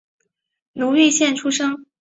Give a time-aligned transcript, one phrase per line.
[0.73, 1.85] 崎玉县出身。